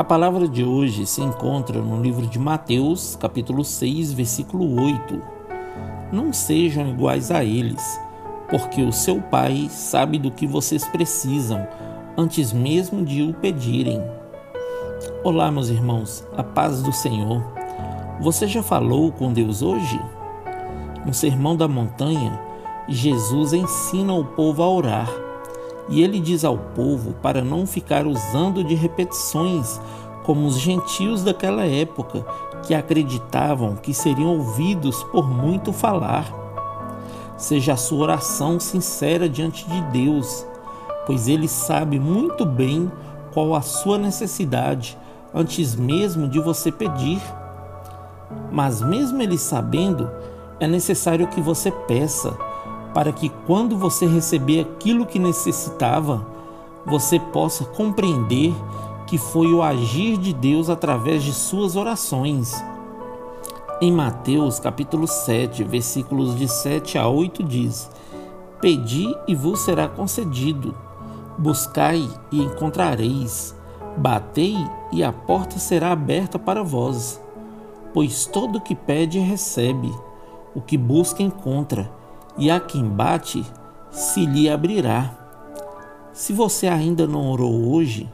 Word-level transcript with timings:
A 0.00 0.04
palavra 0.04 0.48
de 0.48 0.64
hoje 0.64 1.04
se 1.04 1.20
encontra 1.20 1.78
no 1.82 2.00
livro 2.00 2.26
de 2.26 2.38
Mateus, 2.38 3.16
capítulo 3.20 3.62
6, 3.62 4.14
versículo 4.14 4.82
8. 4.82 5.20
Não 6.10 6.32
sejam 6.32 6.88
iguais 6.88 7.30
a 7.30 7.44
eles, 7.44 8.00
porque 8.48 8.80
o 8.82 8.94
seu 8.94 9.20
Pai 9.20 9.68
sabe 9.68 10.18
do 10.18 10.30
que 10.30 10.46
vocês 10.46 10.88
precisam 10.88 11.68
antes 12.16 12.50
mesmo 12.50 13.04
de 13.04 13.22
o 13.24 13.34
pedirem. 13.34 14.02
Olá, 15.22 15.52
meus 15.52 15.68
irmãos, 15.68 16.26
a 16.34 16.42
paz 16.42 16.82
do 16.82 16.94
Senhor. 16.94 17.44
Você 18.22 18.46
já 18.46 18.62
falou 18.62 19.12
com 19.12 19.34
Deus 19.34 19.60
hoje? 19.60 20.00
No 21.04 21.12
Sermão 21.12 21.54
da 21.54 21.68
Montanha, 21.68 22.40
Jesus 22.88 23.52
ensina 23.52 24.14
o 24.14 24.24
povo 24.24 24.62
a 24.62 24.70
orar 24.70 25.29
e 25.90 26.02
ele 26.02 26.20
diz 26.20 26.44
ao 26.44 26.56
povo 26.56 27.12
para 27.20 27.42
não 27.42 27.66
ficar 27.66 28.06
usando 28.06 28.62
de 28.62 28.74
repetições 28.74 29.80
como 30.22 30.46
os 30.46 30.58
gentios 30.58 31.24
daquela 31.24 31.66
época 31.66 32.24
que 32.62 32.74
acreditavam 32.74 33.76
que 33.76 33.92
seriam 33.92 34.38
ouvidos 34.38 35.02
por 35.04 35.28
muito 35.28 35.72
falar. 35.72 36.32
Seja 37.36 37.72
a 37.72 37.76
sua 37.76 38.02
oração 38.02 38.60
sincera 38.60 39.28
diante 39.28 39.66
de 39.68 39.80
Deus, 39.90 40.46
pois 41.06 41.26
ele 41.26 41.48
sabe 41.48 41.98
muito 41.98 42.44
bem 42.44 42.90
qual 43.32 43.54
a 43.54 43.62
sua 43.62 43.98
necessidade 43.98 44.96
antes 45.34 45.74
mesmo 45.74 46.28
de 46.28 46.38
você 46.38 46.70
pedir. 46.70 47.20
Mas, 48.52 48.82
mesmo 48.82 49.20
ele 49.22 49.38
sabendo, 49.38 50.10
é 50.60 50.66
necessário 50.66 51.26
que 51.28 51.40
você 51.40 51.70
peça 51.70 52.36
para 52.94 53.12
que 53.12 53.28
quando 53.46 53.76
você 53.76 54.06
receber 54.06 54.60
aquilo 54.60 55.06
que 55.06 55.18
necessitava, 55.18 56.26
você 56.84 57.18
possa 57.18 57.64
compreender 57.64 58.54
que 59.06 59.18
foi 59.18 59.52
o 59.52 59.62
agir 59.62 60.16
de 60.16 60.32
Deus 60.32 60.68
através 60.70 61.22
de 61.22 61.32
suas 61.32 61.76
orações. 61.76 62.62
Em 63.80 63.92
Mateus 63.92 64.58
capítulo 64.58 65.06
7, 65.06 65.64
versículos 65.64 66.36
de 66.36 66.48
7 66.48 66.98
a 66.98 67.08
8 67.08 67.42
diz: 67.42 67.90
Pedi 68.60 69.14
e 69.26 69.34
vos 69.34 69.60
será 69.60 69.88
concedido, 69.88 70.76
buscai 71.38 72.08
e 72.30 72.42
encontrareis, 72.42 73.54
batei 73.96 74.56
e 74.92 75.02
a 75.02 75.12
porta 75.12 75.58
será 75.58 75.92
aberta 75.92 76.38
para 76.38 76.62
vós. 76.62 77.20
Pois 77.94 78.26
todo 78.26 78.58
o 78.58 78.60
que 78.60 78.74
pede 78.74 79.18
recebe, 79.18 79.92
o 80.54 80.60
que 80.60 80.76
busca 80.76 81.22
encontra 81.22 81.99
e 82.36 82.50
a 82.50 82.58
quem 82.60 82.84
bate 82.84 83.44
se 83.90 84.24
lhe 84.24 84.48
abrirá. 84.48 85.10
Se 86.12 86.32
você 86.32 86.66
ainda 86.66 87.06
não 87.06 87.30
orou 87.30 87.72
hoje, 87.72 88.10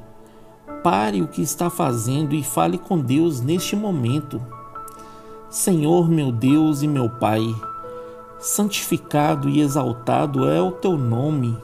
pare 0.83 1.23
o 1.23 1.29
que 1.29 1.43
está 1.43 1.69
fazendo 1.69 2.35
e 2.35 2.43
fale 2.43 2.79
com 2.79 2.99
Deus 2.99 3.41
neste 3.41 3.75
momento. 3.75 4.41
Senhor, 5.51 6.09
meu 6.09 6.31
Deus 6.31 6.83
e 6.83 6.89
meu 6.89 7.09
Pai, 7.09 7.43
santificado 8.39 9.49
e 9.49 9.61
exaltado 9.61 10.49
é 10.49 10.61
o 10.61 10.71
teu 10.71 10.97
nome. 10.97 11.57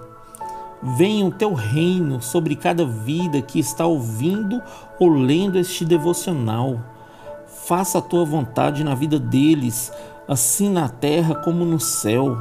Venha 0.97 1.27
o 1.27 1.31
teu 1.31 1.53
reino 1.53 2.21
sobre 2.21 2.57
cada 2.57 2.85
vida 2.85 3.41
que 3.41 3.61
está 3.61 3.87
ouvindo 3.87 4.61
ou 4.99 5.09
lendo 5.11 5.59
este 5.59 5.85
devocional. 5.85 6.81
Faça 7.67 7.99
a 7.99 8.03
tua 8.03 8.25
vontade 8.25 8.83
na 8.83 8.95
vida 8.95 9.19
deles, 9.19 9.93
assim 10.33 10.69
na 10.69 10.89
terra 10.89 11.35
como 11.35 11.65
no 11.65 11.79
céu. 11.79 12.39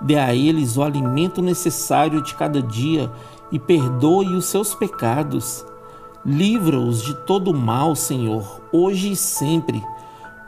Dê 0.00 0.16
a 0.16 0.34
eles 0.34 0.76
o 0.76 0.82
alimento 0.82 1.40
necessário 1.40 2.22
de 2.22 2.34
cada 2.34 2.62
dia 2.62 3.10
e 3.50 3.58
perdoe 3.58 4.34
os 4.34 4.46
seus 4.46 4.74
pecados. 4.74 5.64
Livra-os 6.24 7.02
de 7.02 7.14
todo 7.26 7.52
mal, 7.52 7.94
Senhor, 7.94 8.60
hoje 8.72 9.12
e 9.12 9.16
sempre, 9.16 9.82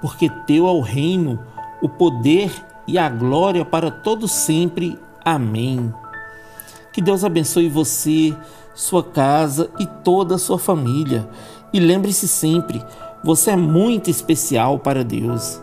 porque 0.01 0.29
teu 0.47 0.67
é 0.67 0.71
o 0.71 0.81
reino, 0.81 1.39
o 1.83 1.89
poder 1.89 2.51
e 2.87 2.99
a 2.99 3.09
glória 3.09 3.65
para 3.65 3.91
todo 3.91 4.27
sempre. 4.27 4.99
Amém. 5.25 5.93
Que 6.93 7.03
Deus 7.03 7.25
abençoe 7.25 7.69
você, 7.69 8.35
sua 8.75 9.03
casa 9.03 9.71
e 9.79 9.87
toda 9.87 10.37
a 10.37 10.39
sua 10.39 10.59
família. 10.59 11.29
E 11.73 11.81
lembre-se 11.81 12.27
sempre, 12.27 12.83
você 13.23 13.51
é 13.51 13.57
muito 13.57 14.09
especial 14.09 14.79
para 14.79 15.05
Deus. 15.05 15.61